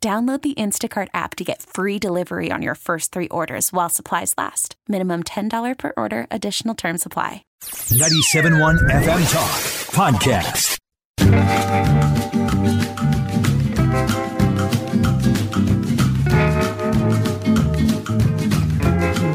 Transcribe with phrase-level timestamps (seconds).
[0.00, 4.32] Download the Instacart app to get free delivery on your first three orders while supplies
[4.38, 4.76] last.
[4.86, 7.42] Minimum $10 per order, additional term supply.
[7.64, 9.50] 97.1 FM Talk
[10.12, 10.78] Podcast.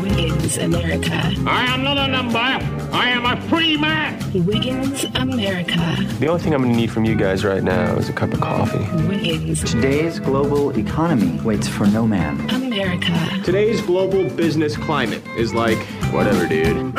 [0.02, 1.34] Wiggins America.
[1.48, 2.83] I am not a number.
[2.94, 4.20] I am a free man.
[4.46, 5.98] Wiggins America.
[6.20, 8.32] The only thing I'm going to need from you guys right now is a cup
[8.34, 8.86] of coffee.
[9.08, 12.48] Wiggins Today's global economy waits for no man.
[12.52, 13.42] America.
[13.44, 15.80] Today's global business climate is like,
[16.14, 16.96] Whatever, dude.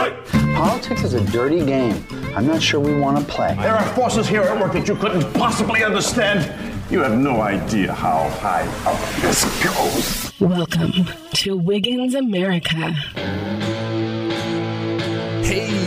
[0.57, 2.05] Politics is a dirty game.
[2.35, 3.55] I'm not sure we want to play.
[3.55, 6.53] There are forces here at work that you couldn't possibly understand.
[6.91, 10.33] You have no idea how high up this goes.
[10.41, 12.95] Welcome to Wiggins America.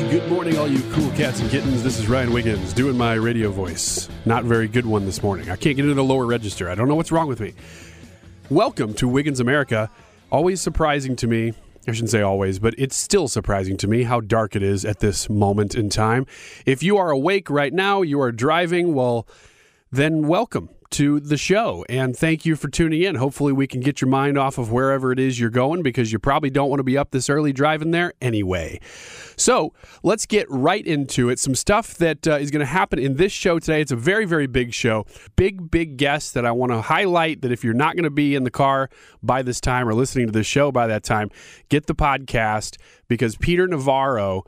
[0.09, 1.83] Good morning, all you cool cats and kittens.
[1.83, 4.07] This is Ryan Wiggins doing my radio voice.
[4.25, 5.49] Not very good one this morning.
[5.49, 6.69] I can't get into the lower register.
[6.69, 7.53] I don't know what's wrong with me.
[8.49, 9.89] Welcome to Wiggins America.
[10.31, 11.51] Always surprising to me.
[11.89, 14.99] I shouldn't say always, but it's still surprising to me how dark it is at
[14.99, 16.25] this moment in time.
[16.65, 19.27] If you are awake right now, you are driving, well,
[19.91, 23.15] then welcome to the show and thank you for tuning in.
[23.15, 26.19] Hopefully, we can get your mind off of wherever it is you're going because you
[26.19, 28.79] probably don't want to be up this early driving there anyway.
[29.35, 31.39] So, let's get right into it.
[31.39, 33.81] Some stuff that uh, is going to happen in this show today.
[33.81, 35.05] It's a very, very big show.
[35.35, 38.35] Big, big guest that I want to highlight that if you're not going to be
[38.35, 38.89] in the car
[39.21, 41.29] by this time or listening to this show by that time,
[41.69, 42.77] get the podcast
[43.07, 44.43] because Peter Navarro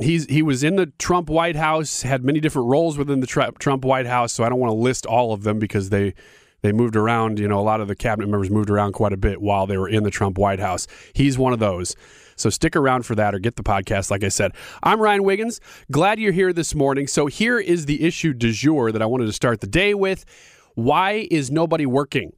[0.00, 3.84] he's he was in the Trump White House, had many different roles within the Trump
[3.84, 4.32] White House.
[4.32, 6.14] So I don't want to list all of them because they
[6.62, 7.38] they moved around.
[7.38, 9.76] You know, a lot of the cabinet members moved around quite a bit while they
[9.76, 10.86] were in the Trump White House.
[11.12, 11.94] He's one of those.
[12.36, 14.10] So stick around for that or get the podcast.
[14.10, 14.52] Like I said,
[14.82, 15.60] I'm Ryan Wiggins.
[15.92, 17.06] Glad you're here this morning.
[17.06, 20.24] So here is the issue du jour that I wanted to start the day with.
[20.74, 22.32] Why is nobody working?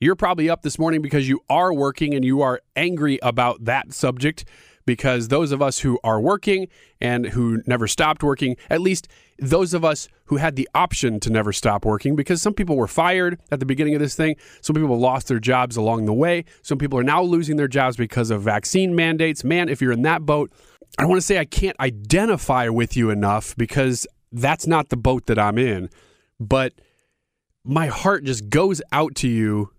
[0.00, 3.94] You're probably up this morning because you are working and you are angry about that
[3.94, 4.44] subject
[4.86, 6.68] because those of us who are working
[7.00, 11.30] and who never stopped working, at least those of us who had the option to
[11.30, 14.74] never stop working, because some people were fired at the beginning of this thing, some
[14.74, 18.30] people lost their jobs along the way, some people are now losing their jobs because
[18.30, 19.44] of vaccine mandates.
[19.44, 20.52] Man, if you're in that boat,
[20.98, 25.26] I want to say I can't identify with you enough because that's not the boat
[25.26, 25.88] that I'm in,
[26.38, 26.72] but
[27.64, 29.71] my heart just goes out to you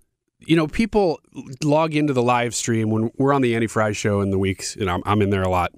[0.45, 1.19] you know, people
[1.63, 4.75] log into the live stream when we're on the Annie Frey show in the weeks,
[4.75, 5.71] and I'm, I'm in there a lot.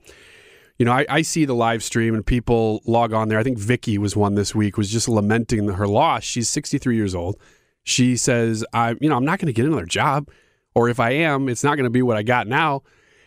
[0.78, 3.40] You know, I, I, see the live stream and people log on there.
[3.40, 6.24] I think Vicky was one this week, was just lamenting her loss.
[6.24, 7.38] She's 63 years old.
[7.84, 10.30] She says, I, you know, I'm not going to get another job.
[10.74, 12.84] Or if I am, it's not going to be what I got now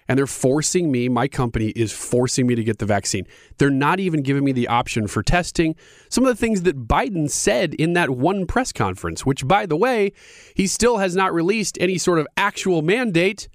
[0.09, 3.27] and they're forcing me, my company is forcing me to get the vaccine.
[3.59, 5.77] They're not even giving me the option for testing.
[6.09, 9.77] Some of the things that Biden said in that one press conference, which, by the
[9.77, 10.13] way,
[10.55, 13.49] he still has not released any sort of actual mandate.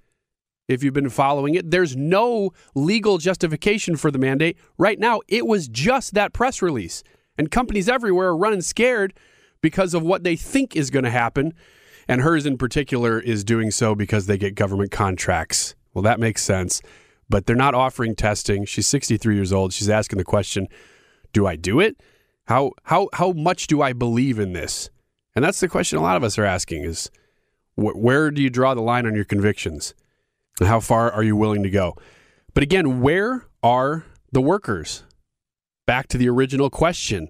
[0.68, 4.58] If you've been following it, there's no legal justification for the mandate.
[4.78, 7.04] Right now, it was just that press release.
[7.36, 9.14] And companies everywhere are running scared
[9.62, 11.54] because of what they think is going to happen.
[12.08, 15.74] And hers in particular is doing so because they get government contracts.
[15.94, 16.82] Well, that makes sense.
[17.30, 18.66] But they're not offering testing.
[18.66, 19.74] She's 63 years old.
[19.74, 20.68] She's asking the question,
[21.32, 21.98] do I do it?
[22.46, 24.90] How how how much do I believe in this?
[25.36, 27.10] And that's the question a lot of us are asking is
[27.76, 29.94] wh- where do you draw the line on your convictions?
[30.60, 31.96] And how far are you willing to go?
[32.54, 35.04] But again, where are the workers?
[35.88, 37.30] Back to the original question.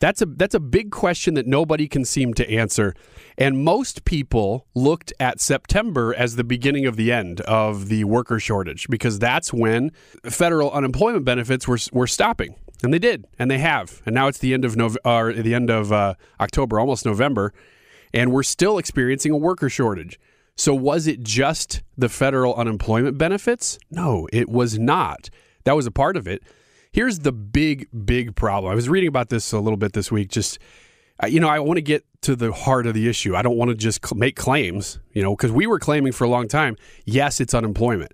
[0.00, 2.94] That's a that's a big question that nobody can seem to answer.
[3.38, 8.38] And most people looked at September as the beginning of the end of the worker
[8.40, 9.92] shortage because that's when
[10.24, 12.56] federal unemployment benefits were were stopping.
[12.82, 14.02] And they did, and they have.
[14.04, 17.54] And now it's the end of Nov- or the end of uh, October, almost November.
[18.12, 20.18] and we're still experiencing a worker shortage.
[20.56, 23.78] So, was it just the federal unemployment benefits?
[23.90, 25.30] No, it was not.
[25.64, 26.42] That was a part of it.
[26.94, 28.70] Here's the big, big problem.
[28.70, 30.30] I was reading about this a little bit this week.
[30.30, 30.60] Just,
[31.26, 33.34] you know, I want to get to the heart of the issue.
[33.34, 36.28] I don't want to just make claims, you know, because we were claiming for a
[36.28, 38.12] long time, yes, it's unemployment.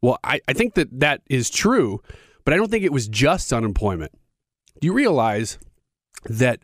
[0.00, 2.02] Well, I, I think that that is true,
[2.44, 4.12] but I don't think it was just unemployment.
[4.80, 5.58] Do you realize
[6.26, 6.60] that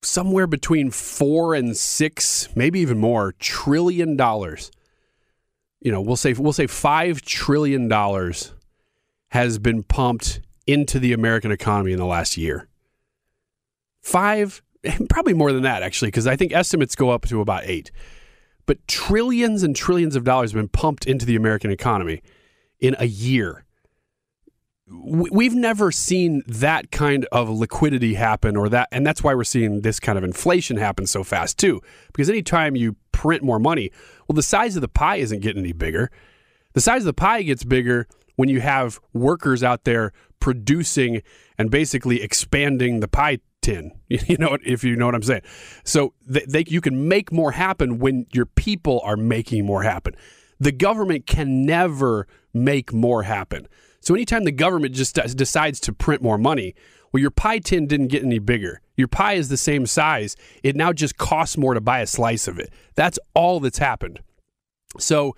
[0.00, 4.70] somewhere between four and six, maybe even more, trillion dollars?
[5.82, 8.54] You know, we'll say we'll say five trillion dollars
[9.28, 12.68] has been pumped into the American economy in the last year.
[14.00, 14.62] Five,
[15.08, 17.90] probably more than that actually, because I think estimates go up to about eight.
[18.66, 22.22] But trillions and trillions of dollars have been pumped into the American economy
[22.80, 23.64] in a year.
[24.86, 29.80] We've never seen that kind of liquidity happen, or that, and that's why we're seeing
[29.80, 31.80] this kind of inflation happen so fast too.
[32.08, 33.90] Because anytime you print more money,
[34.28, 36.10] well, the size of the pie isn't getting any bigger.
[36.74, 38.06] The size of the pie gets bigger
[38.36, 40.12] when you have workers out there
[40.44, 41.22] producing
[41.56, 43.90] and basically expanding the pie tin.
[44.10, 45.40] You know, if you know what I'm saying.
[45.84, 50.14] So they, they, you can make more happen when your people are making more happen.
[50.60, 53.66] The government can never make more happen.
[54.00, 56.74] So anytime the government just decides to print more money,
[57.10, 58.82] well, your pie tin didn't get any bigger.
[58.96, 60.36] Your pie is the same size.
[60.62, 62.70] It now just costs more to buy a slice of it.
[62.96, 64.20] That's all that's happened.
[64.98, 65.34] So,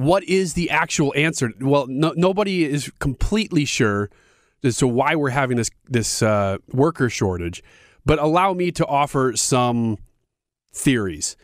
[0.00, 1.52] what is the actual answer?
[1.60, 4.10] Well, no, nobody is completely sure
[4.62, 7.62] as to why we're having this this uh, worker shortage.
[8.04, 9.98] But allow me to offer some
[10.72, 11.36] theories,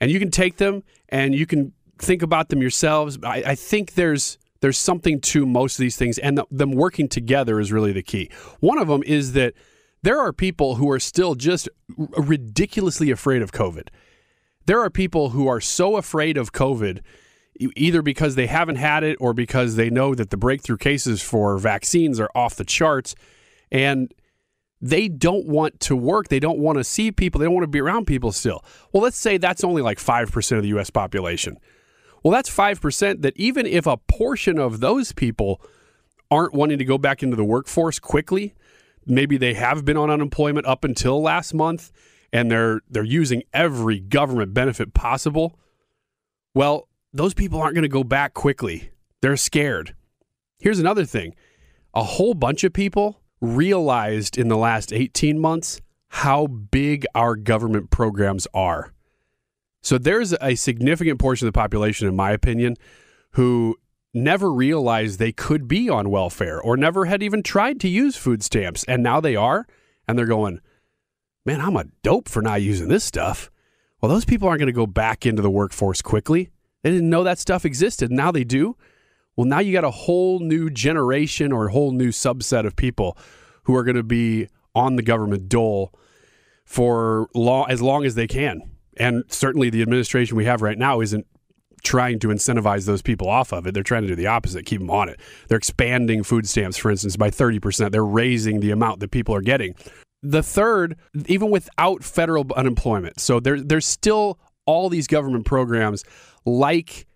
[0.00, 3.18] and you can take them and you can think about them yourselves.
[3.22, 7.08] I, I think there's there's something to most of these things, and the, them working
[7.08, 8.30] together is really the key.
[8.60, 9.54] One of them is that
[10.02, 13.88] there are people who are still just ridiculously afraid of COVID.
[14.66, 17.00] There are people who are so afraid of COVID,
[17.76, 21.58] either because they haven't had it or because they know that the breakthrough cases for
[21.58, 23.14] vaccines are off the charts,
[23.70, 24.12] and
[24.80, 26.28] they don't want to work.
[26.28, 27.38] They don't want to see people.
[27.38, 28.64] They don't want to be around people still.
[28.92, 30.90] Well, let's say that's only like 5% of the U.S.
[30.90, 31.58] population.
[32.22, 35.60] Well, that's 5% that even if a portion of those people
[36.30, 38.54] aren't wanting to go back into the workforce quickly,
[39.06, 41.90] maybe they have been on unemployment up until last month
[42.32, 45.58] and they're they're using every government benefit possible.
[46.54, 48.90] Well, those people aren't going to go back quickly.
[49.20, 49.94] They're scared.
[50.58, 51.34] Here's another thing.
[51.94, 57.90] A whole bunch of people realized in the last 18 months how big our government
[57.90, 58.92] programs are.
[59.82, 62.76] So there's a significant portion of the population, in my opinion,
[63.32, 63.76] who
[64.12, 68.42] never realized they could be on welfare or never had even tried to use food
[68.42, 68.84] stamps.
[68.84, 69.66] And now they are.
[70.06, 70.60] And they're going,
[71.46, 73.50] man, I'm a dope for not using this stuff.
[74.00, 76.50] Well, those people aren't going to go back into the workforce quickly.
[76.82, 78.10] They didn't know that stuff existed.
[78.10, 78.76] Now they do.
[79.36, 83.16] Well, now you got a whole new generation or a whole new subset of people
[83.64, 85.94] who are going to be on the government dole
[86.64, 88.62] for long, as long as they can.
[88.96, 91.26] And certainly the administration we have right now isn't
[91.82, 93.74] trying to incentivize those people off of it.
[93.74, 95.18] They're trying to do the opposite, keep them on it.
[95.48, 97.90] They're expanding food stamps, for instance, by 30%.
[97.90, 99.74] They're raising the amount that people are getting.
[100.22, 100.96] The third,
[101.26, 103.20] even without federal unemployment.
[103.20, 104.38] So there, there's still
[104.70, 106.04] all these government programs
[106.46, 107.06] like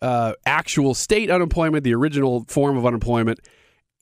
[0.00, 3.40] uh, actual state unemployment, the original form of unemployment,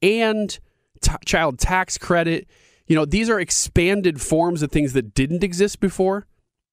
[0.02, 0.58] and
[1.00, 2.46] t- child tax credit.
[2.86, 6.26] You know, these are expanded forms of things that didn't exist before.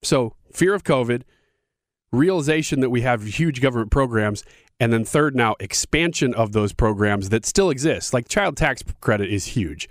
[0.04, 1.24] So, fear of COVID,
[2.12, 4.44] realization that we have huge government programs,
[4.80, 8.14] and then third, now expansion of those programs that still exist.
[8.14, 9.90] Like child tax credit is huge.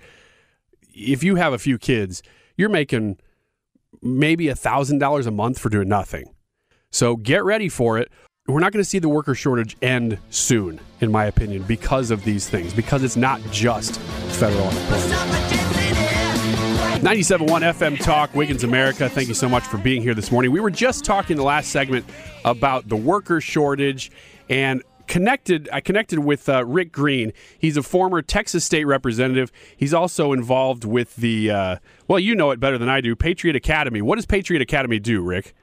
[0.93, 2.21] If you have a few kids,
[2.55, 3.17] you're making
[4.03, 6.33] maybe a $1,000 a month for doing nothing.
[6.91, 8.11] So, get ready for it.
[8.45, 12.25] We're not going to see the worker shortage end soon, in my opinion, because of
[12.25, 15.13] these things, because it's not just federal unemployment.
[17.03, 19.09] 97.1 FM Talk, Wiggins America.
[19.09, 20.51] Thank you so much for being here this morning.
[20.51, 22.05] We were just talking the last segment
[22.45, 24.11] about the worker shortage
[24.49, 27.33] and connected I connected with uh, Rick Green.
[27.59, 29.51] He's a former Texas state representative.
[29.77, 31.75] He's also involved with the uh,
[32.07, 34.01] well, you know it better than I do, Patriot Academy.
[34.01, 35.53] What does Patriot Academy do, Rick?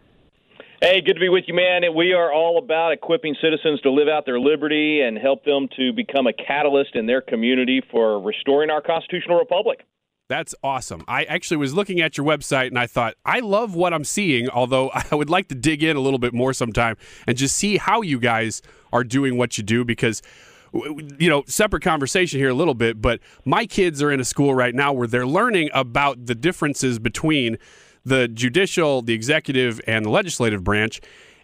[0.81, 1.83] Hey, good to be with you, man.
[1.97, 5.93] We are all about equipping citizens to live out their liberty and help them to
[5.93, 9.85] become a catalyst in their community for restoring our constitutional republic.
[10.31, 11.03] That's awesome.
[11.09, 14.49] I actually was looking at your website and I thought, I love what I'm seeing,
[14.49, 16.97] although I would like to dig in a little bit more sometime
[17.27, 20.23] and just see how you guys are doing what you do because
[20.73, 24.55] you know, separate conversation here a little bit, but my kids are in a school
[24.55, 27.59] right now where they're learning about the differences between
[28.05, 31.01] the judicial, the executive, and the legislative branch,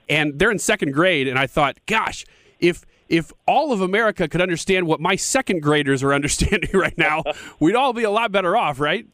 [0.09, 1.27] and they're in second grade.
[1.27, 2.25] And I thought, gosh,
[2.61, 7.23] if if all of America could understand what my second graders are understanding right now,
[7.61, 9.07] we'd all be a lot better off, right?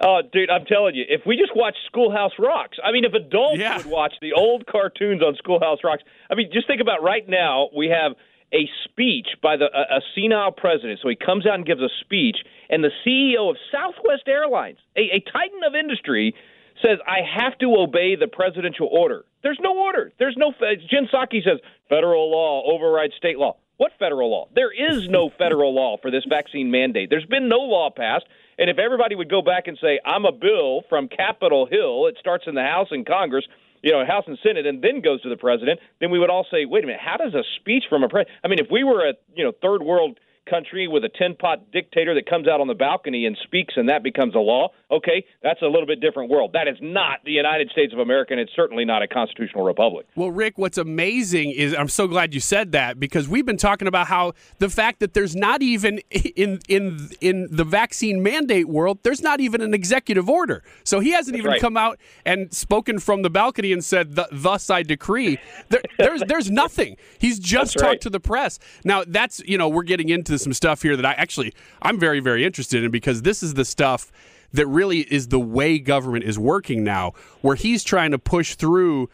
[0.00, 3.60] Oh, dude, I'm telling you, if we just watch Schoolhouse Rocks, I mean, if adults
[3.60, 3.76] Yeah.
[3.76, 7.68] would watch the old cartoons on Schoolhouse Rocks, I mean, just think about right now,
[7.76, 8.12] we have
[8.52, 10.98] a speech by the a, a senile president.
[11.02, 12.38] So he comes out and gives a speech,
[12.70, 16.34] and the CEO of Southwest Airlines, a, a titan of industry,
[16.82, 20.12] says, "I have to obey the presidential order." There's no order.
[20.18, 20.52] There's no.
[20.88, 23.56] Jen Psaki says federal law overrides state law.
[23.76, 24.48] What federal law?
[24.54, 27.10] There is no federal law for this vaccine mandate.
[27.10, 28.26] There's been no law passed.
[28.56, 32.16] And if everybody would go back and say, I'm a bill from Capitol Hill, it
[32.20, 33.44] starts in the House and Congress,
[33.82, 36.46] you know, House and Senate, and then goes to the president, then we would all
[36.48, 38.38] say, wait a minute, how does a speech from a president?
[38.44, 41.70] I mean, if we were a, you know, third world country with a tin pot
[41.72, 45.24] dictator that comes out on the balcony and speaks and that becomes a law, okay,
[45.42, 46.52] that's a little bit different world.
[46.52, 50.06] That is not the United States of America, and it's certainly not a constitutional republic.
[50.14, 53.88] Well, Rick, what's amazing is I'm so glad you said that because we've been talking
[53.88, 58.98] about how the fact that there's not even in in in the vaccine mandate world,
[59.02, 60.62] there's not even an executive order.
[60.84, 61.60] So he hasn't even right.
[61.60, 66.50] come out and spoken from the balcony and said, "Thus I decree." There, there's there's
[66.50, 66.96] nothing.
[67.18, 68.00] He's just That's talked right.
[68.02, 68.58] to the press.
[68.84, 72.20] Now that's you know we're getting into some stuff here that I actually I'm very
[72.20, 74.10] very interested in because this is the stuff
[74.54, 77.12] that really is the way government is working now,
[77.42, 79.10] where he's trying to push through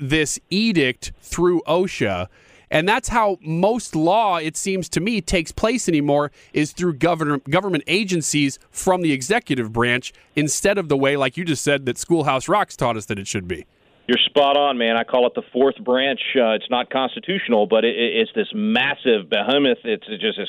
[0.00, 2.28] this edict through OSHA.
[2.72, 7.50] And that's how most law, it seems to me, takes place anymore is through government
[7.50, 11.98] government agencies from the executive branch instead of the way, like you just said, that
[11.98, 13.66] Schoolhouse Rocks taught us that it should be.
[14.10, 14.96] You're spot on, man.
[14.96, 16.18] I call it the fourth branch.
[16.34, 19.78] Uh, it's not constitutional, but it, it- it's this massive behemoth.
[19.84, 20.48] It's just this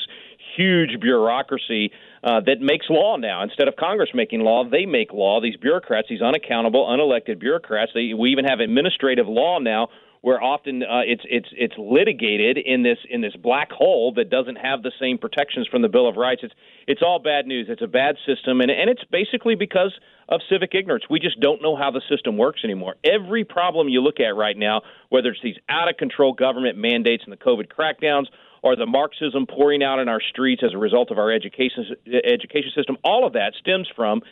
[0.56, 1.92] huge bureaucracy
[2.24, 3.40] uh, that makes law now.
[3.44, 5.40] Instead of Congress making law, they make law.
[5.40, 7.92] These bureaucrats, these unaccountable, unelected bureaucrats.
[7.94, 9.90] They, we even have administrative law now,
[10.22, 14.56] where often uh, it's it's it's litigated in this in this black hole that doesn't
[14.56, 16.42] have the same protections from the Bill of Rights.
[16.44, 16.54] It's
[16.86, 17.66] it's all bad news.
[17.68, 19.92] It's a bad system, and and it's basically because
[20.28, 21.04] of civic ignorance.
[21.10, 22.94] We just don't know how the system works anymore.
[23.04, 27.24] Every problem you look at right now, whether it's these out of control government mandates
[27.24, 28.26] and the COVID crackdowns,
[28.62, 32.70] or the Marxism pouring out in our streets as a result of our education education
[32.76, 34.22] system, all of that stems from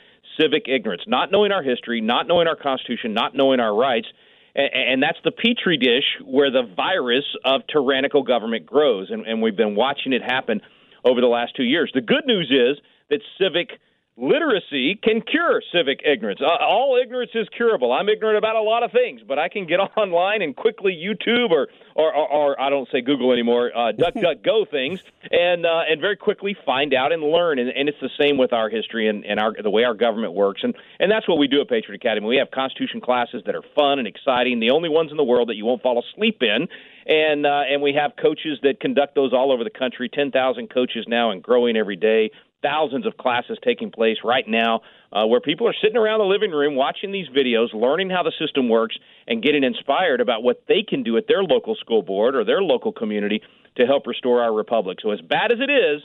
[0.41, 4.07] civic ignorance, not knowing our history, not knowing our Constitution, not knowing our rights.
[4.55, 9.11] And that's the petri dish where the virus of tyrannical government grows.
[9.11, 10.61] And we've been watching it happen
[11.05, 11.91] over the last two years.
[11.95, 13.79] The good news is that civic
[14.21, 16.41] literacy can cure civic ignorance.
[16.43, 17.93] Uh, all ignorance is curable.
[17.93, 21.51] I'm ignorant about a lot of things, but I can get online and quickly YouTube
[21.51, 25.01] or or, or, or I don't say Google anymore, uh, Duck Duck Go things,
[25.31, 27.59] and uh, and very quickly find out and learn.
[27.59, 30.35] And, and it's the same with our history and, and our the way our government
[30.35, 30.61] works.
[30.63, 32.27] And and that's what we do at Patriot Academy.
[32.27, 35.49] We have Constitution classes that are fun and exciting, the only ones in the world
[35.49, 36.69] that you won't fall asleep in.
[37.07, 40.09] And uh, and we have coaches that conduct those all over the country.
[40.09, 42.31] Ten thousand coaches now and growing every day
[42.63, 44.81] thousands of classes taking place right now
[45.13, 48.33] uh, where people are sitting around the living room watching these videos, learning how the
[48.39, 52.35] system works, and getting inspired about what they can do at their local school board
[52.35, 53.43] or their local community
[53.77, 54.99] to help restore our republic.
[55.03, 56.03] So, as bad as it is,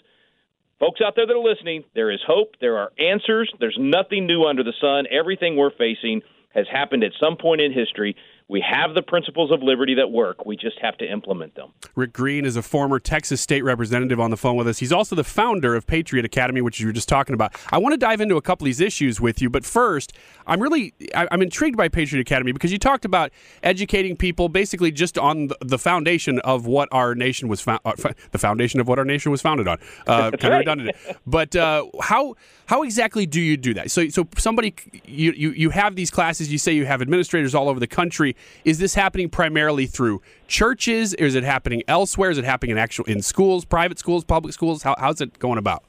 [0.79, 2.55] folks out there that are listening, there is hope.
[2.61, 3.51] There are answers.
[3.59, 5.05] There's nothing new under the sun.
[5.11, 6.21] Everything we're facing
[6.53, 8.15] has happened at some point in history.
[8.47, 10.45] We have the principles of liberty that work.
[10.45, 11.71] We just have to implement them.
[11.95, 14.77] Rick Green is a former Texas state representative on the phone with us.
[14.77, 17.55] He's also the founder of Patriot Academy, which you were just talking about.
[17.71, 20.13] I want to dive into a couple of these issues with you, but first,
[20.45, 23.31] I'm really I'm intrigued by Patriot Academy because you talked about
[23.63, 27.93] educating people basically just on the- the foundation of what our nation was found, uh,
[28.29, 29.79] the foundation of what our nation was founded on.
[30.05, 32.35] Uh, kind of redundant, but uh, how
[32.67, 33.89] how exactly do you do that?
[33.89, 34.75] So so somebody
[35.05, 36.51] you, you you have these classes.
[36.51, 38.34] You say you have administrators all over the country.
[38.63, 41.13] Is this happening primarily through churches?
[41.19, 42.29] Or is it happening elsewhere?
[42.29, 44.83] Is it happening in actual in schools, private schools, public schools?
[44.83, 45.83] How, how's it going about?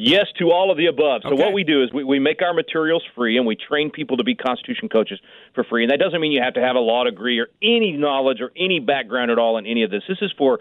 [0.00, 1.22] Yes to all of the above.
[1.24, 1.42] So Okay.
[1.42, 4.22] what we do is we, we make our materials free and we train people to
[4.22, 5.18] be Constitution coaches
[5.56, 5.82] for free.
[5.82, 8.52] And that doesn't mean you have to have a law degree or any knowledge or
[8.56, 10.04] any background at all in any of this.
[10.08, 10.60] This is for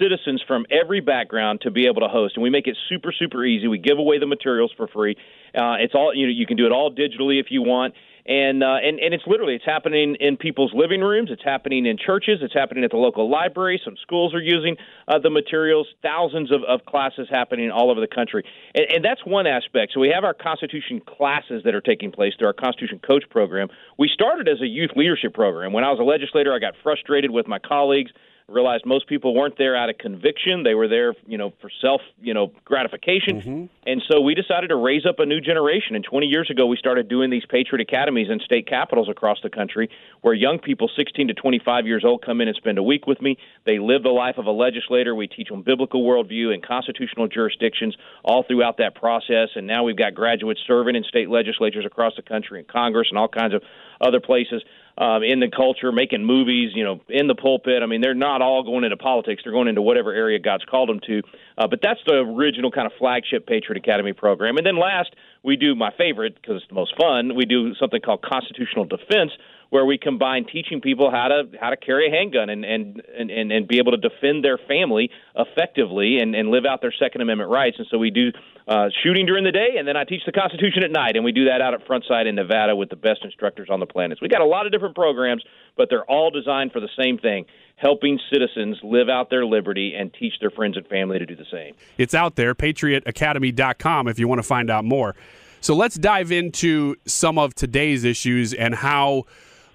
[0.00, 2.36] citizens from every background to be able to host.
[2.36, 3.66] And we make it super, super easy.
[3.66, 5.16] We give away the materials for free.
[5.52, 6.32] Uh, it's all you know.
[6.32, 7.94] You can do it all digitally if you want.
[8.28, 11.30] And, uh, and and it's literally it's happening in people's living rooms.
[11.30, 12.40] It's happening in churches.
[12.42, 13.80] It's happening at the local library.
[13.84, 15.86] Some schools are using uh, the materials.
[16.02, 19.92] Thousands of, of classes happening all over the country, and, and that's one aspect.
[19.94, 23.68] So we have our Constitution classes that are taking place through our Constitution Coach program.
[23.96, 25.72] We started as a youth leadership program.
[25.72, 28.10] When I was a legislator, I got frustrated with my colleagues
[28.48, 30.62] realized most people weren't there out of conviction.
[30.62, 33.40] They were there, you know, for self, you know, gratification.
[33.40, 33.64] Mm-hmm.
[33.88, 35.96] And so we decided to raise up a new generation.
[35.96, 39.50] And 20 years ago, we started doing these Patriot Academies in state capitals across the
[39.50, 43.08] country where young people 16 to 25 years old come in and spend a week
[43.08, 43.36] with me.
[43.64, 45.12] They live the life of a legislator.
[45.12, 49.48] We teach them biblical worldview and constitutional jurisdictions all throughout that process.
[49.56, 53.18] And now we've got graduates serving in state legislatures across the country and Congress and
[53.18, 53.62] all kinds of
[54.00, 54.62] other places
[54.98, 57.82] um, in the culture, making movies, you know, in the pulpit.
[57.82, 60.88] I mean, they're not all going into politics; they're going into whatever area God's called
[60.88, 61.22] them to.
[61.58, 64.56] Uh, but that's the original kind of flagship Patriot Academy program.
[64.56, 67.34] And then last, we do my favorite because it's the most fun.
[67.34, 69.32] We do something called constitutional defense,
[69.70, 73.52] where we combine teaching people how to how to carry a handgun and and and,
[73.52, 77.50] and be able to defend their family effectively and, and live out their Second Amendment
[77.50, 77.76] rights.
[77.78, 78.30] And so we do
[78.68, 81.32] uh, shooting during the day, and then I teach the Constitution at night, and we
[81.32, 84.18] do that out at Front Sight in Nevada with the best instructors on the planet.
[84.18, 85.44] So we got a lot of different programs,
[85.76, 87.46] but they're all designed for the same thing:
[87.76, 91.46] helping citizens live out their liberty and teach their friends and family to do the
[91.50, 91.74] same.
[91.98, 95.14] It's out there, patriotacademy.com, if you want to find out more.
[95.60, 99.24] So let's dive into some of today's issues and how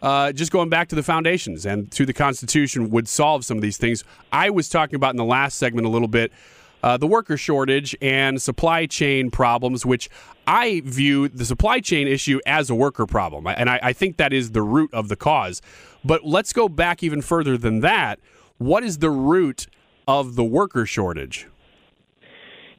[0.02, 3.62] uh, just going back to the foundations and to the Constitution would solve some of
[3.62, 4.04] these things.
[4.32, 6.32] I was talking about in the last segment a little bit
[6.84, 10.10] uh, the worker shortage and supply chain problems, which
[10.48, 13.48] I view the supply chain issue as a worker problem.
[13.48, 15.62] And I, I think that is the root of the cause.
[16.04, 18.20] But let's go back even further than that.
[18.58, 19.68] What is the root
[20.08, 21.48] of the worker shortage?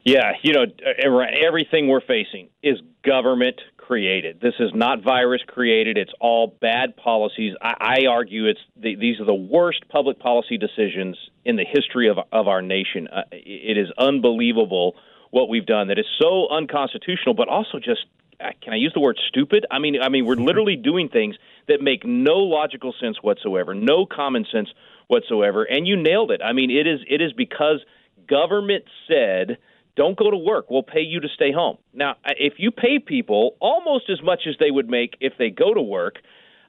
[0.04, 0.66] Yeah, you know,
[0.98, 4.40] everything we're facing is government created.
[4.40, 5.98] This is not virus created.
[5.98, 7.54] It's all bad policies.
[7.60, 12.08] I, I argue it's the, these are the worst public policy decisions in the history
[12.08, 13.08] of of our nation.
[13.08, 14.94] Uh, it is unbelievable
[15.30, 15.88] what we've done.
[15.88, 18.06] That is so unconstitutional, but also just
[18.40, 19.66] uh, can I use the word stupid?
[19.70, 21.36] I mean, I mean, we're literally doing things
[21.68, 24.68] that make no logical sense whatsoever, no common sense
[25.08, 25.64] whatsoever.
[25.64, 26.40] And you nailed it.
[26.42, 27.80] I mean, it is it is because
[28.28, 29.58] government said
[29.96, 30.70] don't go to work.
[30.70, 31.78] We'll pay you to stay home.
[31.92, 35.74] Now, if you pay people almost as much as they would make if they go
[35.74, 36.16] to work,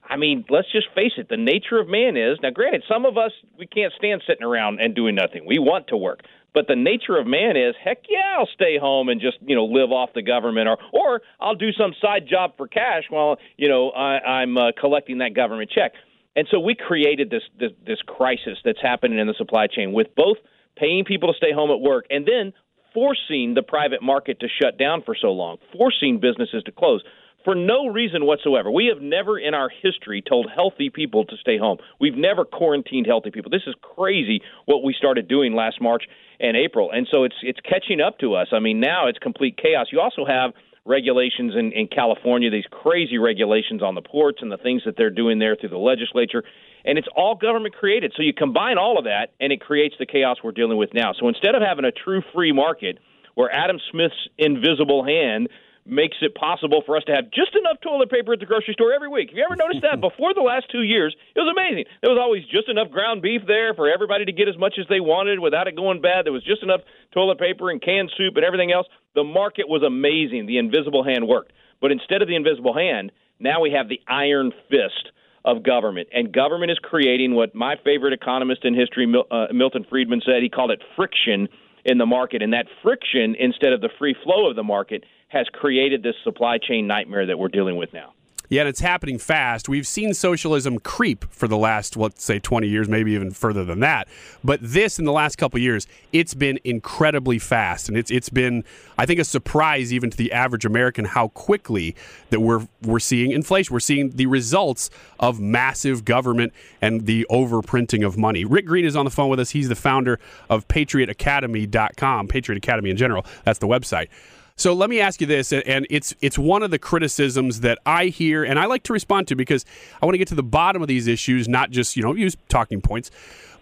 [0.10, 1.30] I mean, let's just face it.
[1.30, 2.50] The nature of man is now.
[2.50, 5.46] Granted, some of us we can't stand sitting around and doing nothing.
[5.46, 6.22] We want to work,
[6.54, 9.66] but the nature of man is, heck yeah, I'll stay home and just you know
[9.66, 13.70] live off the government, or or I'll do some side job for cash while you
[13.70, 15.94] know I, I'm uh, collecting that government check.
[16.36, 20.08] And so we created this, this this crisis that's happening in the supply chain with
[20.16, 20.38] both
[20.76, 22.52] paying people to stay home at work and then
[22.94, 27.04] forcing the private market to shut down for so long, forcing businesses to close
[27.44, 28.72] for no reason whatsoever.
[28.72, 31.78] We have never in our history told healthy people to stay home.
[32.00, 33.52] We've never quarantined healthy people.
[33.52, 36.04] This is crazy what we started doing last March
[36.40, 36.92] and April.
[36.92, 38.48] And so it's it's catching up to us.
[38.52, 39.88] I mean, now it's complete chaos.
[39.92, 40.52] You also have
[40.86, 45.10] regulations in, in California, these crazy regulations on the ports and the things that they're
[45.10, 46.44] doing there through the legislature.
[46.86, 48.14] And it's all government created.
[48.16, 51.14] So you combine all of that, and it creates the chaos we're dealing with now.
[51.18, 53.00] So instead of having a true free market
[53.36, 55.50] where Adam Smith's invisible hand
[55.86, 58.94] makes it possible for us to have just enough toilet paper at the grocery store
[58.94, 59.30] every week.
[59.30, 60.00] Have you ever noticed that?
[60.02, 61.86] Before the last two years, it was amazing.
[62.02, 64.86] There was always just enough ground beef there for everybody to get as much as
[64.88, 66.26] they wanted without it going bad.
[66.26, 68.88] There was just enough toilet paper and canned soup and everything else.
[69.16, 70.46] The market was amazing.
[70.46, 71.52] The invisible hand worked.
[71.82, 75.12] But instead of the invisible hand, now we have the iron fist
[75.46, 76.08] of government.
[76.14, 80.42] And government is creating what my favorite economist in history, uh, Milton Friedman, said.
[80.42, 81.50] He called it friction
[81.86, 82.42] in the market.
[82.42, 86.58] And that friction, instead of the free flow of the market, has created this supply
[86.58, 88.14] chain nightmare that we're dealing with now.
[88.52, 89.68] And it's happening fast.
[89.68, 93.80] We've seen socialism creep for the last, let's say, 20 years, maybe even further than
[93.80, 94.08] that.
[94.44, 98.64] But this, in the last couple years, it's been incredibly fast, and it's it's been,
[98.98, 101.96] I think, a surprise even to the average American how quickly
[102.30, 103.74] that we're we're seeing inflation.
[103.74, 108.46] We're seeing the results of massive government and the overprinting of money.
[108.46, 109.52] Rick Green is on the phone with us.
[109.52, 113.26] He's the founder of PatriotAcademy.com, Patriot Academy in general.
[113.46, 114.10] That's the website.
[114.56, 118.08] So let me ask you this, and it's it's one of the criticisms that I
[118.08, 119.66] hear, and I like to respond to because
[120.02, 122.38] I want to get to the bottom of these issues, not just you know use
[122.50, 123.10] talking points.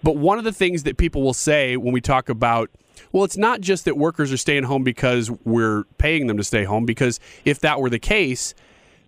[0.04, 2.70] But one of the things that people will say when we talk about
[3.12, 6.64] well, it's not just that workers are staying home because we're paying them to stay
[6.64, 8.54] home, because if that were the case,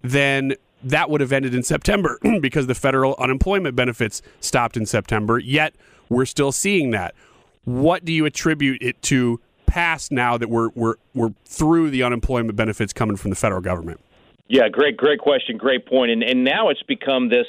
[0.02, 5.40] then that would have ended in September because the federal unemployment benefits stopped in September,
[5.40, 5.74] yet
[6.10, 7.16] we're still seeing that.
[7.64, 9.40] What do you attribute it to
[9.74, 14.00] past now that we're we're we're through the unemployment benefits coming from the federal government?
[14.48, 16.12] Yeah, great, great question, great point.
[16.12, 17.48] And and now it's become this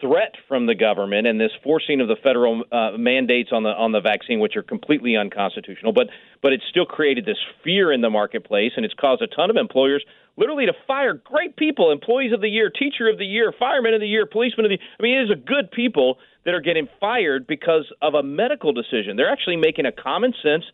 [0.00, 3.92] threat from the government and this forcing of the federal uh, mandates on the on
[3.92, 5.92] the vaccine, which are completely unconstitutional.
[5.92, 6.08] But
[6.42, 9.56] but it's still created this fear in the marketplace, and it's caused a ton of
[9.56, 10.02] employers
[10.38, 14.00] literally to fire great people, employees of the year, teacher of the year, fireman of
[14.00, 14.78] the year, policeman of the.
[14.98, 18.72] I mean, it is a good people that are getting fired because of a medical
[18.72, 19.16] decision.
[19.16, 20.64] They're actually making a common sense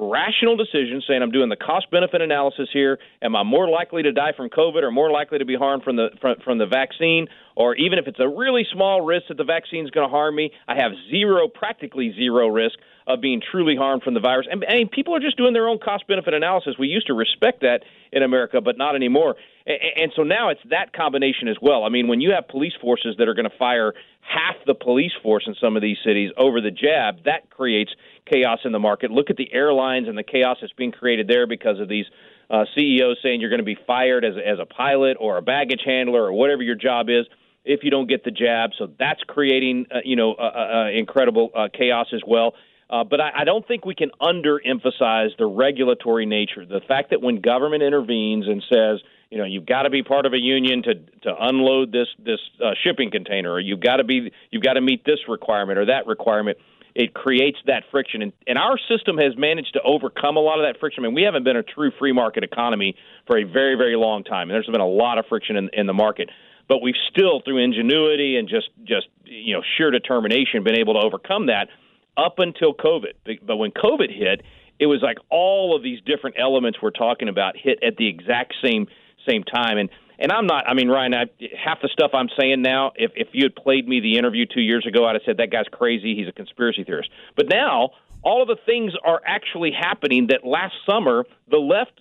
[0.00, 2.98] rational decision saying I'm doing the cost benefit analysis here.
[3.22, 5.96] Am I more likely to die from COVID or more likely to be harmed from
[5.96, 7.28] the from, from the vaccine?
[7.56, 10.34] Or even if it's a really small risk that the vaccine is going to harm
[10.34, 14.46] me, I have zero, practically zero risk of being truly harmed from the virus.
[14.50, 16.76] And, and people are just doing their own cost benefit analysis.
[16.78, 17.80] We used to respect that
[18.12, 19.36] in America, but not anymore.
[19.66, 21.84] And, and so now it's that combination as well.
[21.84, 25.12] I mean, when you have police forces that are going to fire half the police
[25.22, 27.90] force in some of these cities over the jab, that creates
[28.30, 29.10] chaos in the market.
[29.10, 32.06] Look at the airlines and the chaos that's being created there because of these
[32.50, 35.82] uh, CEOs saying you're going to be fired as, as a pilot or a baggage
[35.84, 37.26] handler or whatever your job is
[37.64, 38.70] if you don't get the jab.
[38.78, 42.54] So that's creating, uh, you know, uh, uh, incredible uh, chaos as well.
[42.88, 46.66] Uh, but I, I don't think we can underemphasize the regulatory nature.
[46.66, 50.26] The fact that when government intervenes and says, you know, you've got to be part
[50.26, 54.04] of a union to to unload this this uh, shipping container, or you've got to
[54.04, 56.58] be you've got to meet this requirement or that requirement.
[56.94, 60.66] It creates that friction, and, and our system has managed to overcome a lot of
[60.66, 61.04] that friction.
[61.04, 64.24] I mean, we haven't been a true free market economy for a very, very long
[64.24, 66.30] time, and there's been a lot of friction in, in the market.
[66.68, 71.00] But we've still through ingenuity and just just you know sheer determination been able to
[71.00, 71.68] overcome that
[72.16, 73.14] up until covid.
[73.44, 74.42] But when covid hit
[74.80, 78.54] it was like all of these different elements we're talking about hit at the exact
[78.64, 78.88] same
[79.28, 79.76] same time.
[79.78, 81.24] And and I'm not I mean Ryan I,
[81.62, 84.60] half the stuff I'm saying now if if you had played me the interview 2
[84.60, 87.90] years ago I'd have said that guy's crazy he's a conspiracy theorist but now
[88.22, 92.00] all of the things are actually happening that last summer the left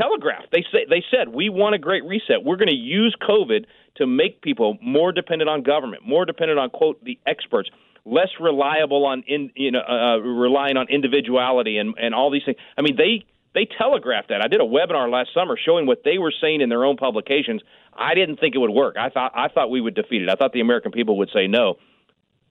[0.00, 0.50] telegraphed.
[0.52, 2.44] They say they said we want a great reset.
[2.44, 6.70] We're going to use COVID to make people more dependent on government, more dependent on
[6.70, 7.68] quote the experts,
[8.04, 12.42] less reliable on in you know uh, uh, relying on individuality and and all these
[12.44, 12.58] things.
[12.76, 14.42] I mean they they telegraphed that.
[14.42, 17.62] I did a webinar last summer showing what they were saying in their own publications.
[17.92, 18.96] I didn't think it would work.
[18.98, 20.28] I thought I thought we would defeat it.
[20.30, 21.78] I thought the American people would say no.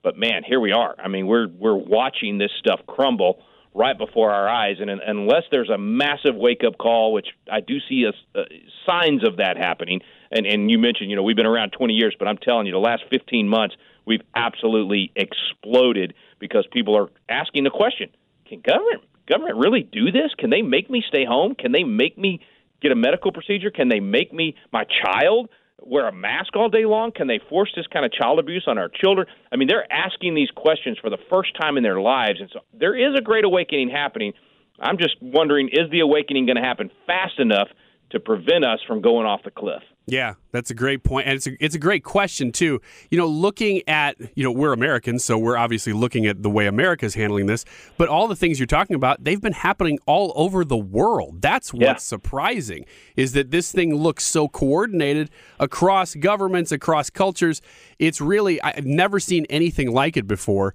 [0.04, 0.96] But man, here we are.
[0.98, 3.42] I mean, we're we're watching this stuff crumble
[3.74, 4.78] right before our eyes.
[4.80, 8.44] And, unless there's a massive wake up call, which I do see a, uh,
[8.86, 12.16] signs of that happening, and, and you mentioned, you know, we've been around 20 years,
[12.18, 17.64] but I'm telling you, the last 15 months, we've absolutely exploded because people are asking
[17.64, 18.10] the question:
[18.48, 20.32] Can government government really do this?
[20.38, 21.56] Can they make me stay home?
[21.56, 22.42] Can they make me
[22.82, 23.72] get a medical procedure?
[23.72, 25.50] Can they make me my child
[25.82, 27.12] wear a mask all day long?
[27.12, 29.28] Can they force this kind of child abuse on our children?
[29.52, 32.60] I mean, they're asking these questions for the first time in their lives, and so
[32.74, 34.34] there is a great awakening happening.
[34.80, 37.68] I'm just wondering, is the awakening going to happen fast enough
[38.12, 39.84] to prevent us from going off the cliff?
[40.12, 42.82] Yeah, that's a great point, and it's a, it's a great question too.
[43.10, 46.68] You know, looking at you know we're Americans, so we're obviously looking at the way
[46.68, 47.66] America's handling this.
[47.98, 51.42] But all the things you're talking about, they've been happening all over the world.
[51.42, 51.96] That's what's yeah.
[51.98, 57.62] surprising is that this thing looks so coordinated across governments, across cultures.
[58.00, 60.74] It's really I've never seen anything like it before.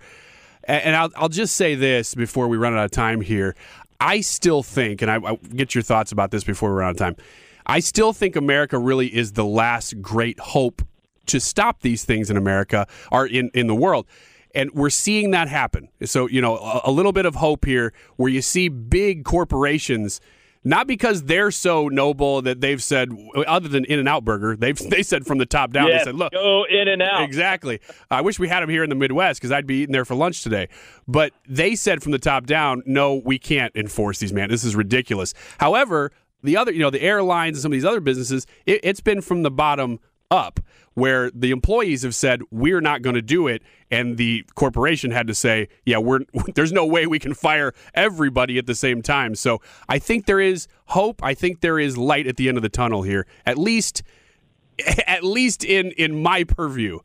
[0.66, 3.55] And I'll, I'll just say this before we run out of time here.
[4.01, 6.92] I still think, and I, I get your thoughts about this before we run out
[6.92, 7.16] of time.
[7.66, 10.83] I still think America really is the last great hope
[11.27, 14.07] to stop these things in America or in, in the world.
[14.55, 15.88] And we're seeing that happen.
[16.05, 20.20] So, you know, a, a little bit of hope here where you see big corporations
[20.66, 23.11] not because they're so noble that they've said,
[23.46, 26.33] other than In-N-Out Burger, they've they said from the top down, yes, they said, look,
[26.33, 27.22] go In-N-Out.
[27.22, 27.81] Exactly.
[28.11, 30.14] I wish we had them here in the Midwest because I'd be eating there for
[30.14, 30.68] lunch today.
[31.07, 34.48] But they said from the top down, no, we can't enforce these, man.
[34.48, 35.35] This is ridiculous.
[35.59, 36.12] However,
[36.44, 39.20] the other, you know, the airlines and some of these other businesses, it, it's been
[39.20, 39.98] from the bottom
[40.30, 40.61] up
[40.94, 45.26] where the employees have said we're not going to do it and the corporation had
[45.26, 46.20] to say yeah we're
[46.54, 50.40] there's no way we can fire everybody at the same time so i think there
[50.40, 53.59] is hope i think there is light at the end of the tunnel here at
[53.59, 54.02] least
[55.07, 56.98] at least in in my purview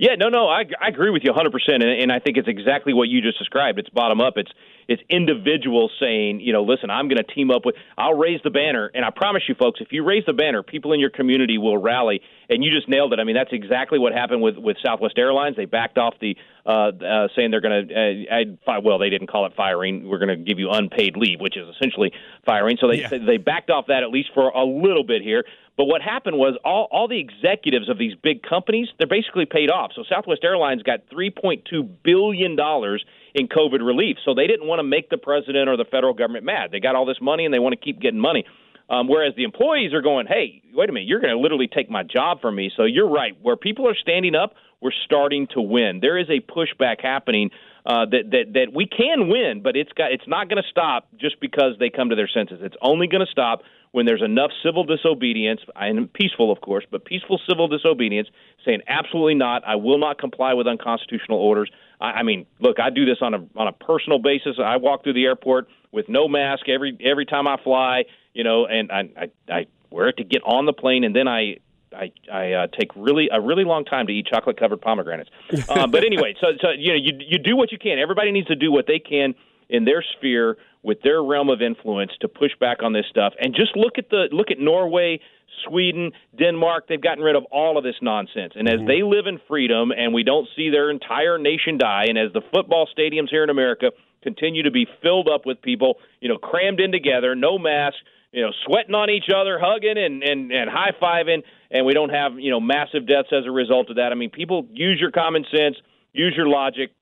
[0.00, 2.94] yeah, no, no, I, I agree with you 100%, and, and I think it's exactly
[2.94, 3.78] what you just described.
[3.78, 4.38] It's bottom up.
[4.38, 4.50] It's
[4.90, 8.50] it's individuals saying, you know, listen, I'm going to team up with, I'll raise the
[8.50, 11.58] banner, and I promise you, folks, if you raise the banner, people in your community
[11.58, 13.20] will rally, and you just nailed it.
[13.20, 15.54] I mean, that's exactly what happened with with Southwest Airlines.
[15.54, 16.36] They backed off the
[16.70, 20.08] uh, uh, saying they're going to, uh, well, they didn't call it firing.
[20.08, 22.12] We're going to give you unpaid leave, which is essentially
[22.46, 22.76] firing.
[22.80, 23.08] So they yeah.
[23.08, 25.44] they backed off that at least for a little bit here.
[25.76, 29.70] But what happened was all, all the executives of these big companies, they're basically paid
[29.70, 29.92] off.
[29.96, 31.62] So Southwest Airlines got $3.2
[32.04, 34.18] billion in COVID relief.
[34.24, 36.70] So they didn't want to make the president or the federal government mad.
[36.70, 38.44] They got all this money and they want to keep getting money.
[38.90, 41.88] Um, whereas the employees are going, hey, wait a minute, you're going to literally take
[41.88, 42.72] my job from me.
[42.76, 43.36] So you're right.
[43.40, 46.00] Where people are standing up, we're starting to win.
[46.00, 47.50] There is a pushback happening
[47.86, 51.08] uh, that that that we can win, but it's got it's not going to stop
[51.18, 52.58] just because they come to their senses.
[52.62, 57.04] It's only going to stop when there's enough civil disobedience, and peaceful, of course, but
[57.04, 58.28] peaceful civil disobedience,
[58.64, 61.70] saying absolutely not, I will not comply with unconstitutional orders.
[62.00, 64.56] I, I mean, look, I do this on a on a personal basis.
[64.62, 68.66] I walk through the airport with no mask every every time I fly, you know,
[68.66, 71.56] and I I, I wear it to get on the plane, and then I
[71.92, 75.30] I, I uh, take really a really long time to eat chocolate covered pomegranates.
[75.68, 77.98] Um, but anyway, so so you know you you do what you can.
[77.98, 79.34] Everybody needs to do what they can
[79.68, 83.34] in their sphere with their realm of influence to push back on this stuff.
[83.38, 85.20] And just look at the look at Norway,
[85.66, 86.86] Sweden, Denmark.
[86.88, 88.54] They've gotten rid of all of this nonsense.
[88.56, 88.86] And as mm-hmm.
[88.86, 92.42] they live in freedom, and we don't see their entire nation die, and as the
[92.52, 93.90] football stadiums here in America
[94.22, 97.96] continue to be filled up with people, you know, crammed in together, no mask
[98.32, 102.10] you know, sweating on each other, hugging and and and high fiving, and we don't
[102.10, 104.12] have you know massive deaths as a result of that.
[104.12, 105.76] I mean, people use your common sense,
[106.12, 106.92] use your logic,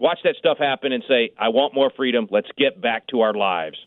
[0.00, 2.26] watch that stuff happen, and say, "I want more freedom.
[2.30, 3.78] Let's get back to our lives."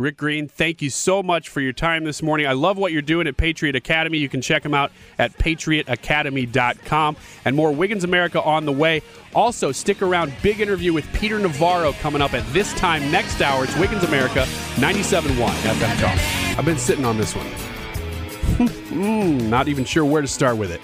[0.00, 2.46] Rick Green, thank you so much for your time this morning.
[2.46, 4.16] I love what you're doing at Patriot Academy.
[4.16, 7.16] You can check them out at patriotacademy.com.
[7.44, 9.02] And more Wiggins America on the way.
[9.34, 10.32] Also, stick around.
[10.42, 13.64] Big interview with Peter Navarro coming up at this time next hour.
[13.64, 14.46] It's Wiggins America,
[14.76, 16.49] 97.1 FM Talk.
[16.60, 17.46] I've been sitting on this one.
[18.68, 20.82] mm, not even sure where to start with it.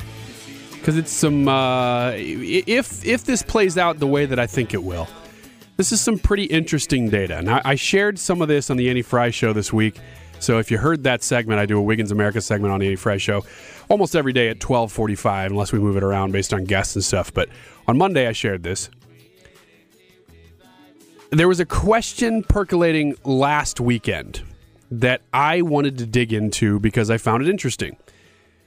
[0.70, 1.48] Because it's some.
[1.48, 5.06] Uh, if if this plays out the way that I think it will,
[5.76, 7.36] this is some pretty interesting data.
[7.36, 10.00] And I, shared some of this on the Annie Frey show this week.
[10.38, 12.96] So if you heard that segment, I do a Wiggins America segment on the Annie
[12.96, 13.44] Frey show
[13.90, 17.34] almost every day at 1245, unless we move it around based on guests and stuff.
[17.34, 17.50] But
[17.86, 18.88] on Monday, I shared this.
[21.32, 24.42] There was a question percolating last weekend
[25.00, 27.96] that I wanted to dig into because I found it interesting.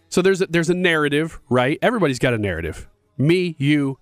[0.10, 1.78] So there's a, there's a narrative, right?
[1.82, 2.88] Everybody's got a narrative.
[3.18, 4.00] Me, you,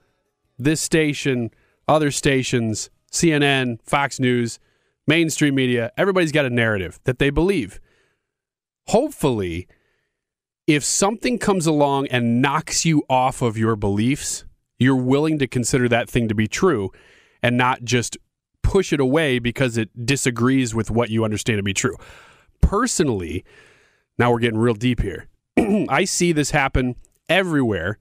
[0.58, 1.52] this station,
[1.88, 4.60] other stations, CNN, Fox News,
[5.06, 7.80] mainstream media, everybody's got a narrative that they believe.
[8.88, 9.68] Hopefully,
[10.66, 14.44] if something comes along and knocks you off of your beliefs,
[14.80, 16.92] you're willing to consider that thing to be true
[17.42, 18.18] and not just
[18.68, 21.96] push it away because it disagrees with what you understand to be true.
[22.60, 23.46] Personally,
[24.20, 25.28] now we're getting real deep here.
[25.90, 26.98] I see this happen
[27.30, 27.98] everywhere,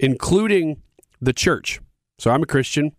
[0.00, 0.82] including
[1.20, 1.80] the church.
[2.18, 2.96] So I'm a Christian.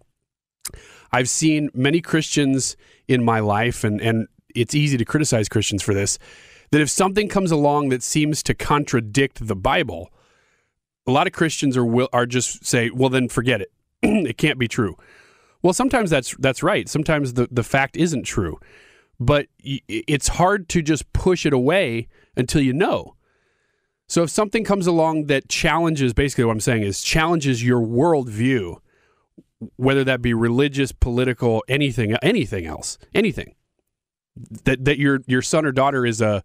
[1.12, 2.78] I've seen many Christians
[3.10, 6.20] in my life, and, and it's easy to criticize Christians for this,
[6.72, 10.10] that if something comes along that seems to contradict the Bible,
[11.06, 13.74] a lot of Christians are will are just say, well, then forget it.
[14.04, 14.96] it can't be true.
[15.62, 16.88] Well, sometimes that's that's right.
[16.88, 18.60] Sometimes the, the fact isn't true,
[19.20, 23.16] but it's hard to just push it away until you know.
[24.08, 28.78] So if something comes along that challenges, basically what I'm saying is challenges your worldview,
[29.76, 33.54] whether that be religious, political, anything, anything else, anything.
[34.64, 36.44] That that your your son or daughter is a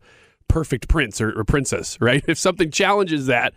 [0.48, 2.24] perfect prince or, or princess, right?
[2.26, 3.54] If something challenges that,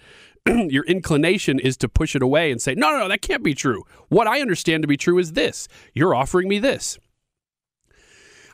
[0.70, 3.54] your inclination is to push it away and say, no, no, no, that can't be
[3.54, 3.84] true.
[4.10, 5.68] What I understand to be true is this.
[5.94, 6.98] You're offering me this.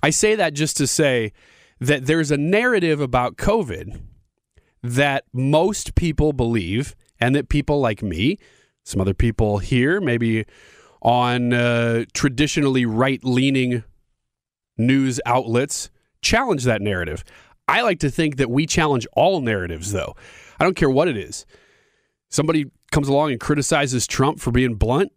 [0.02, 1.32] I say that just to say
[1.80, 4.02] that there's a narrative about COVID
[4.82, 8.38] that most people believe, and that people like me,
[8.84, 10.46] some other people here, maybe
[11.02, 13.84] on uh, traditionally right leaning
[14.78, 15.90] news outlets
[16.22, 17.24] challenge that narrative.
[17.68, 20.16] I like to think that we challenge all narratives, though.
[20.60, 21.46] I don't care what it is.
[22.34, 25.12] Somebody comes along and criticizes Trump for being blunt.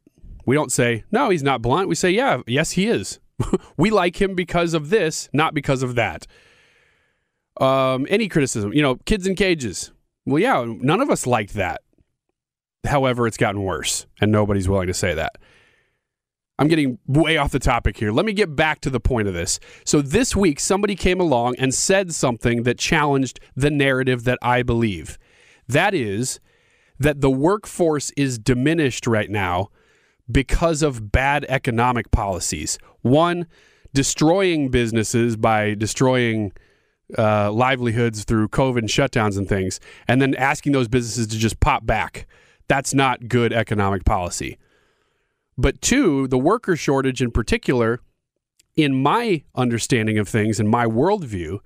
[0.45, 1.89] We don't say, no, he's not blunt.
[1.89, 3.21] We say, yeah, yes, he is.
[3.79, 6.27] we like him because of this, not because of that.
[7.59, 9.93] Um, any criticism, you know, kids in cages.
[10.27, 11.81] Well, yeah, none of us liked that.
[12.85, 15.37] However, it's gotten worse, and nobody's willing to say that.
[16.59, 18.13] I'm getting way off the topic here.
[18.13, 19.59] Let me get back to the point of this.
[19.87, 24.63] So, this week, somebody came along and said something that challenged the narrative that I
[24.63, 25.19] believe.
[25.67, 26.41] That is,
[26.99, 29.71] that the workforce is diminished right now
[30.31, 32.79] because of bad economic policies.
[33.03, 33.47] One,
[33.93, 36.53] destroying businesses by destroying
[37.17, 39.79] uh, livelihoods through COVID and shutdowns and things,
[40.09, 42.27] and then asking those businesses to just pop back.
[42.69, 44.59] That's not good economic policy.
[45.57, 48.01] But two, the worker shortage in particular,
[48.75, 51.61] in my understanding of things and my worldview,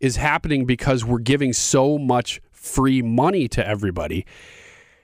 [0.00, 4.26] is happening because we're giving so much free money to everybody.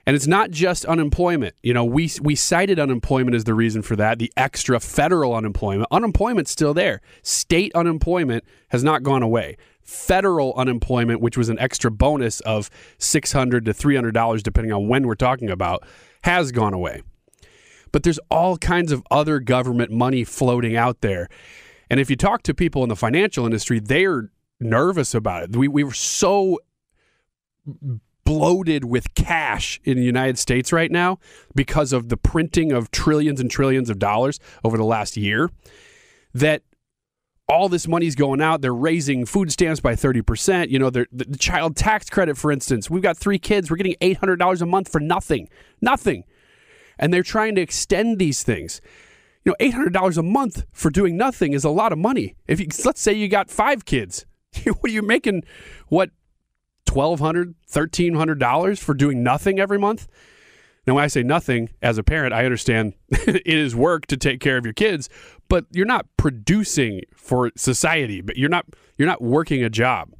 [0.07, 1.53] And it's not just unemployment.
[1.61, 5.87] You know, we we cited unemployment as the reason for that, the extra federal unemployment.
[5.91, 7.01] Unemployment's still there.
[7.21, 9.57] State unemployment has not gone away.
[9.81, 15.15] Federal unemployment, which was an extra bonus of 600 to $300 depending on when we're
[15.15, 15.85] talking about,
[16.23, 17.03] has gone away
[17.91, 21.27] but there's all kinds of other government money floating out there.
[21.89, 25.55] And if you talk to people in the financial industry, they're nervous about it.
[25.55, 26.59] We we were so
[28.27, 31.17] bloated with cash in the United States right now
[31.55, 35.49] because of the printing of trillions and trillions of dollars over the last year
[36.33, 36.61] that
[37.47, 38.59] all this money's going out.
[38.59, 40.69] They're raising food stamps by 30%.
[40.69, 42.89] You know, the, the child tax credit, for instance.
[42.89, 43.71] We've got three kids.
[43.71, 45.47] We're getting $800 a month for nothing.
[45.79, 46.25] Nothing.
[46.99, 48.81] And they're trying to extend these things.
[49.45, 52.35] You know, $800 a month for doing nothing is a lot of money.
[52.45, 54.25] If you, let's say you got five kids,
[54.65, 55.43] what are you making?
[55.87, 56.09] What,
[56.97, 60.07] $1,200, $1,300 for doing nothing every month?
[60.87, 64.39] Now, when I say nothing, as a parent, I understand it is work to take
[64.39, 65.09] care of your kids,
[65.49, 68.21] but you're not producing for society.
[68.21, 68.65] But you're not
[68.97, 70.13] you're not working a job.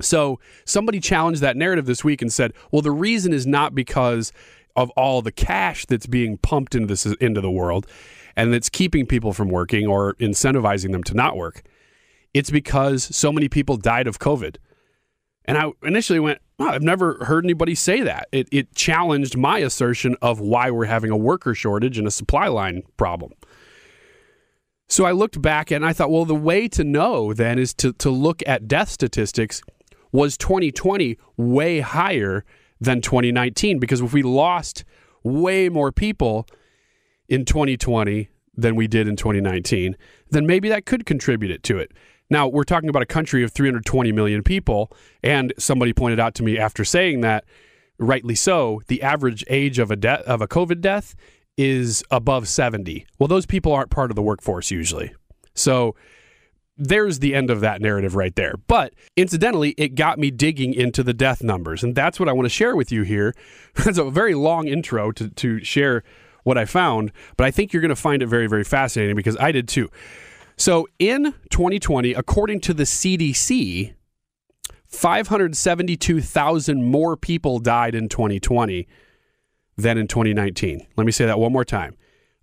[0.00, 4.32] So somebody challenged that narrative this week and said, "Well, the reason is not because
[4.74, 7.86] of all the cash that's being pumped into this into the world,
[8.34, 11.62] and that's keeping people from working or incentivizing them to not work.
[12.34, 14.56] It's because so many people died of COVID."
[15.46, 18.28] And I initially went, oh, I've never heard anybody say that.
[18.32, 22.48] It, it challenged my assertion of why we're having a worker shortage and a supply
[22.48, 23.32] line problem.
[24.88, 27.92] So I looked back and I thought, well, the way to know then is to,
[27.94, 29.62] to look at death statistics.
[30.12, 32.44] Was 2020 way higher
[32.80, 33.78] than 2019?
[33.78, 34.84] Because if we lost
[35.22, 36.46] way more people
[37.28, 39.96] in 2020 than we did in 2019,
[40.30, 41.92] then maybe that could contribute it to it.
[42.28, 44.90] Now, we're talking about a country of 320 million people,
[45.22, 47.44] and somebody pointed out to me after saying that,
[47.98, 51.14] rightly so, the average age of a death of a COVID death
[51.56, 53.06] is above 70.
[53.18, 55.14] Well, those people aren't part of the workforce usually.
[55.54, 55.94] So
[56.76, 58.54] there's the end of that narrative right there.
[58.66, 62.44] But incidentally, it got me digging into the death numbers, and that's what I want
[62.46, 63.34] to share with you here.
[63.74, 66.02] That's a very long intro to, to share
[66.44, 69.36] what I found, but I think you're going to find it very, very fascinating because
[69.38, 69.90] I did too.
[70.56, 73.92] So in 2020, according to the CDC,
[74.88, 78.88] 572,000 more people died in 2020
[79.76, 80.86] than in 2019.
[80.96, 81.96] Let me say that one more time.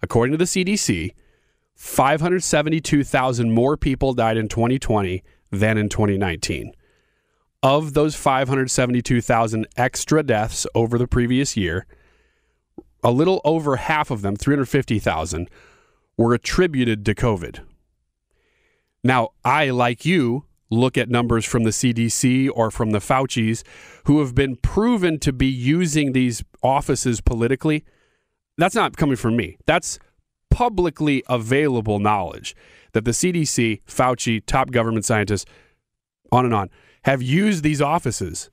[0.04, 1.16] According to the CDC,
[1.76, 6.74] 572,000 more people died in 2020 than in 2019.
[7.64, 11.88] Of those 572,000 extra deaths over the previous year,
[13.04, 15.50] a little over half of them, 350,000,
[16.18, 17.62] were attributed to COVID.
[19.04, 23.64] Now, I, like you, look at numbers from the CDC or from the Fauci's
[24.06, 27.84] who have been proven to be using these offices politically.
[28.58, 29.58] That's not coming from me.
[29.66, 30.00] That's
[30.50, 32.56] publicly available knowledge
[32.94, 35.46] that the CDC, Fauci, top government scientists,
[36.32, 36.70] on and on,
[37.04, 38.50] have used these offices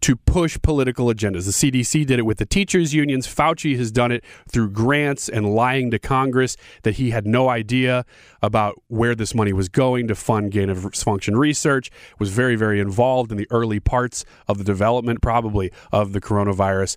[0.00, 1.44] to push political agendas.
[1.44, 3.26] The CDC did it with the teachers' unions.
[3.26, 8.04] Fauci has done it through grants and lying to Congress that he had no idea
[8.42, 11.90] about where this money was going to fund gain of function research.
[12.18, 16.96] Was very, very involved in the early parts of the development, probably of the coronavirus.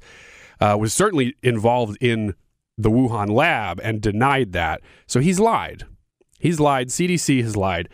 [0.61, 2.35] Uh, was certainly involved in
[2.77, 4.81] the Wuhan lab and denied that.
[5.07, 5.85] So he's lied.
[6.39, 6.87] He's lied.
[6.87, 7.89] CDC has lied.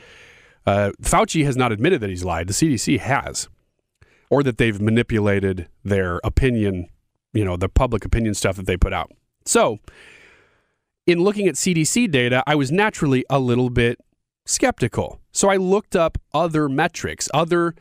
[0.65, 2.47] Uh, Fauci has not admitted that he's lied.
[2.47, 3.49] The CDC has
[4.29, 6.87] or that they've manipulated their opinion,
[7.33, 9.11] you know, the public opinion stuff that they put out.
[9.45, 9.79] So,
[11.07, 13.99] in looking at CDC data, I was naturally a little bit
[14.45, 15.19] skeptical.
[15.31, 17.75] So I looked up other metrics, other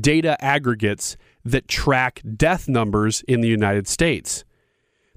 [0.00, 4.44] data aggregates that track death numbers in the United States.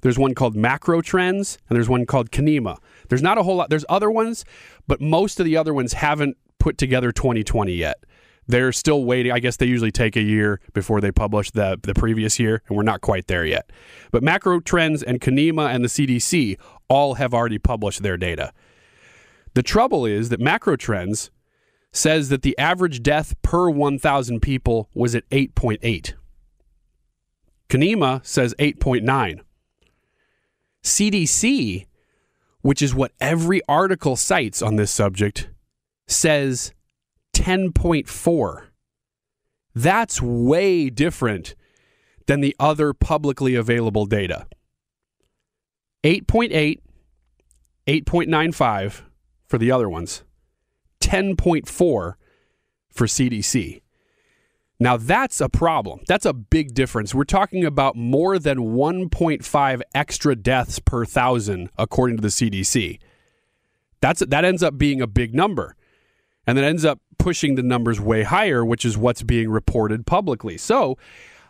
[0.02, 2.78] There's one called Macro Trends and there's one called Knoema.
[3.10, 3.70] There's not a whole lot.
[3.70, 4.46] There's other ones,
[4.88, 8.04] but most of the other ones haven't put together 2020 yet.
[8.50, 9.32] They're still waiting.
[9.32, 12.76] I guess they usually take a year before they publish the, the previous year, and
[12.76, 13.72] we're not quite there yet.
[14.12, 16.58] But Macro Trends and Knoema and the CDC
[16.88, 18.52] all have already published their data.
[19.54, 21.30] The trouble is that Macro Trends
[21.92, 26.16] says that the average death per 1,000 people was at 8.8.
[27.70, 29.42] Knoema says 8.9.
[30.84, 31.86] CDC,
[32.62, 35.52] which is what every article cites on this subject,
[36.08, 36.74] says
[37.34, 38.66] 10.4.
[39.76, 41.56] That's way different
[42.28, 44.48] than the other publicly available data.
[46.04, 46.80] 8.8,
[47.88, 49.02] 8.95
[49.48, 50.24] for the other ones,
[51.02, 52.16] 10.4 for
[52.94, 53.82] CDC.
[54.80, 56.00] Now that's a problem.
[56.08, 57.14] That's a big difference.
[57.14, 63.00] We're talking about more than 1.5 extra deaths per thousand, according to the CDC.
[64.00, 65.76] That's that ends up being a big number,
[66.48, 70.58] and that ends up pushing the numbers way higher, which is what's being reported publicly.
[70.58, 70.98] So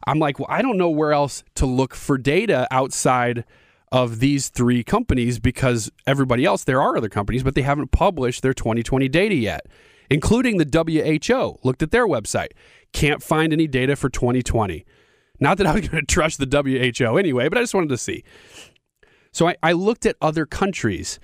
[0.05, 3.45] I'm like, well, I don't know where else to look for data outside
[3.91, 8.41] of these three companies because everybody else, there are other companies, but they haven't published
[8.41, 9.65] their 2020 data yet.
[10.09, 11.59] including the WHO.
[11.63, 12.49] Looked at their website.
[12.93, 14.85] Can't find any data for 2020.
[15.39, 16.47] Not that I was going to trust the
[16.99, 18.23] WHO anyway, but I just wanted to see.
[19.31, 21.19] So I, I looked at other countries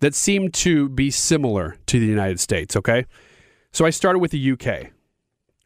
[0.00, 3.06] that seem to be similar to the United States, okay?
[3.74, 4.92] So I started with the UK.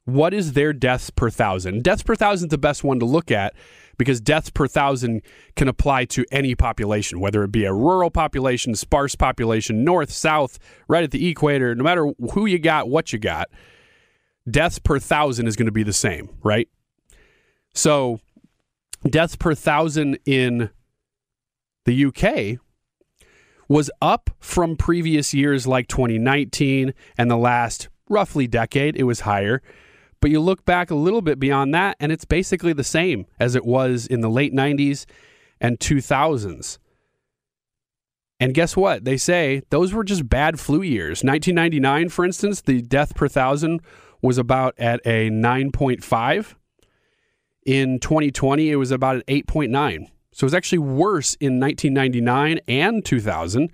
[0.07, 1.85] What is their deaths per thousand?
[1.85, 3.53] Deaths per thousand is the best one to look at
[3.99, 5.21] because deaths per thousand
[5.57, 10.59] can apply to any population, whether it be a rural population, sparse population, north, south,
[10.89, 13.51] right at the equator, no matter who you got, what you got,
[14.51, 16.71] deaths per thousand is going to be the same, right?
[17.75, 18.21] So,
[19.07, 20.71] deaths per thousand in
[21.85, 22.59] the UK
[23.69, 28.97] was up from previous years like 2019 and the last roughly decade.
[28.97, 29.63] It was higher.
[30.21, 33.55] But you look back a little bit beyond that, and it's basically the same as
[33.55, 35.07] it was in the late 90s
[35.61, 36.79] and 2000s.
[38.41, 39.05] And guess what?
[39.05, 41.25] They say those were just bad flu years.
[41.25, 43.81] 1999, for instance, the death per thousand
[44.23, 46.55] was about at a 9.5.
[47.67, 50.09] In 2020, it was about an 8.9.
[50.33, 53.73] So it was actually worse in 1999 and 2000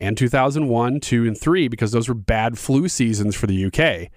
[0.00, 4.10] and 2001, 2, and 3 because those were bad flu seasons for the UK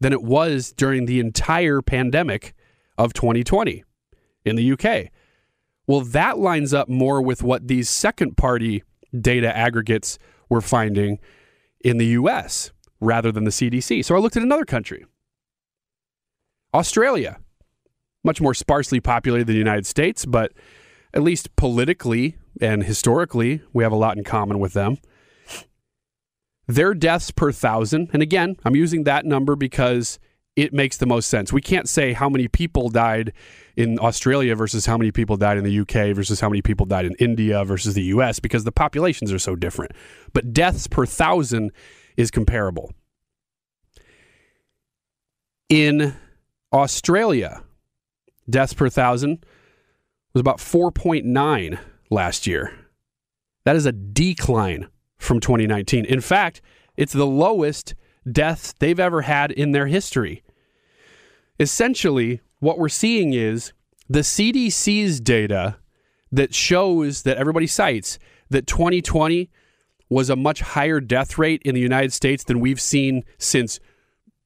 [0.00, 2.54] than it was during the entire pandemic
[2.98, 3.84] of 2020
[4.44, 5.10] in the UK.
[5.86, 8.82] Well, that lines up more with what these second party
[9.18, 10.18] data aggregates
[10.48, 11.18] were finding
[11.84, 14.04] in the US rather than the CDC.
[14.04, 15.04] So I looked at another country
[16.74, 17.38] Australia,
[18.24, 20.52] much more sparsely populated than the United States, but
[21.12, 24.98] at least politically and historically, we have a lot in common with them.
[26.66, 30.18] Their deaths per thousand, and again, I'm using that number because
[30.54, 31.52] it makes the most sense.
[31.52, 33.32] We can't say how many people died
[33.76, 37.06] in Australia versus how many people died in the UK versus how many people died
[37.06, 39.92] in India versus the US because the populations are so different.
[40.34, 41.72] But deaths per thousand
[42.16, 42.92] is comparable.
[45.70, 46.14] In
[46.72, 47.62] Australia,
[48.48, 49.46] deaths per thousand
[50.34, 51.78] was about 4.9
[52.10, 52.72] last year.
[53.64, 54.88] That is a decline
[55.22, 56.04] from 2019.
[56.04, 56.60] In fact,
[56.96, 57.94] it's the lowest
[58.30, 60.42] deaths they've ever had in their history.
[61.58, 63.72] Essentially, what we're seeing is
[64.08, 65.76] the CDC's data
[66.30, 68.18] that shows that everybody cites
[68.50, 69.50] that 2020
[70.08, 73.78] was a much higher death rate in the United States than we've seen since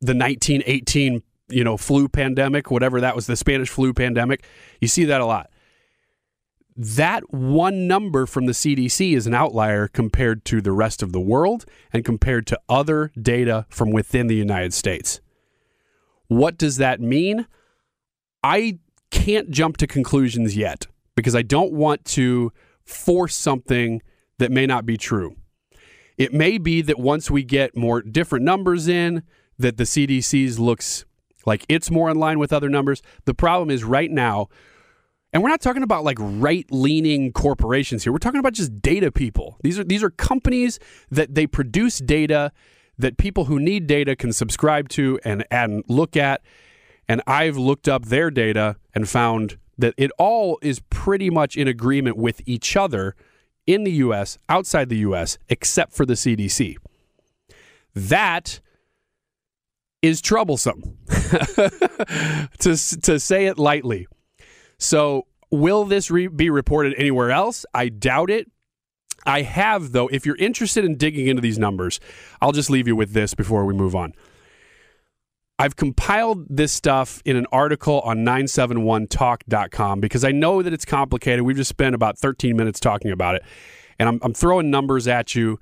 [0.01, 4.45] the 1918, you know, flu pandemic, whatever that was, the Spanish flu pandemic.
[4.81, 5.51] You see that a lot
[6.77, 11.21] that one number from the CDC is an outlier compared to the rest of the
[11.21, 15.21] world and compared to other data from within the United States.
[16.29, 17.47] What does that mean?
[18.43, 18.79] I
[19.11, 22.53] can't jump to conclusions yet because I don't want to
[22.85, 24.03] force something
[24.39, 25.37] that may not be true.
[26.19, 29.23] It may be that once we get more different numbers in,
[29.59, 31.05] that the CDC's looks
[31.47, 33.03] like it's more in line with other numbers.
[33.25, 34.49] The problem is right now,
[35.37, 38.11] and we're not talking about like right-leaning corporations here.
[38.11, 39.59] We're talking about just data people.
[39.63, 40.79] These are these are companies
[41.11, 42.53] that they produce data
[42.97, 46.41] that people who need data can subscribe to and and look at.
[47.07, 51.69] And I've looked up their data and found that it all is pretty much in
[51.69, 53.15] agreement with each other
[53.67, 56.77] in the US, outside the US, except for the CDC.
[57.95, 58.61] That
[60.01, 64.07] is troublesome, to, to say it lightly.
[64.79, 67.65] So, will this re- be reported anywhere else?
[67.75, 68.51] I doubt it.
[69.25, 71.99] I have, though, if you're interested in digging into these numbers,
[72.41, 74.13] I'll just leave you with this before we move on.
[75.59, 81.45] I've compiled this stuff in an article on 971talk.com because I know that it's complicated.
[81.45, 83.43] We've just spent about 13 minutes talking about it.
[83.99, 85.59] And I'm, I'm throwing numbers at you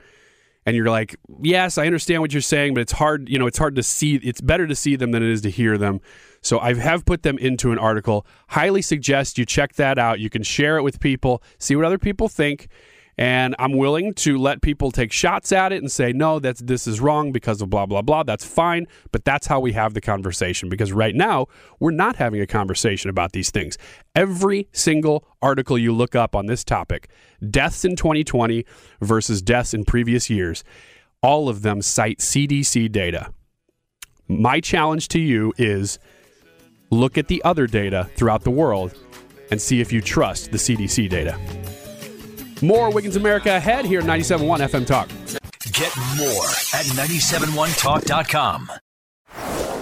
[0.67, 3.59] and you're like, yes, I understand what you're saying, but it's hard, you know, it's
[3.59, 4.17] hard to see.
[4.17, 6.01] It's better to see them than it is to hear them.
[6.41, 8.27] So I have put them into an article.
[8.49, 10.21] Highly suggest you check that out.
[10.21, 12.69] You can share it with people, see what other people think.
[13.17, 16.87] And I'm willing to let people take shots at it and say, no, that's this
[16.87, 18.25] is wrong because of blah, blah, blah.
[18.25, 18.87] That's fine.
[19.13, 21.47] But that's how we have the conversation because right now
[21.79, 23.79] we're not having a conversation about these things.
[24.15, 27.09] Every single article you look up on this topic,
[27.49, 28.65] deaths in 2020
[29.01, 30.65] versus deaths in previous years,
[31.23, 33.33] all of them cite CDC data.
[34.27, 35.99] My challenge to you is
[36.91, 38.95] look at the other data throughout the world
[39.51, 41.39] and see if you trust the CDC data.
[42.63, 45.09] More Wiggins America ahead here at 97.1 FM Talk.
[45.73, 48.71] Get more at 971talk.com.